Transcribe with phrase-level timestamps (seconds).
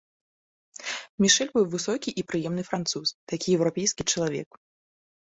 [1.23, 4.49] Мішэль быў высокі і прыемны француз, такі еўрапейскі чалавек.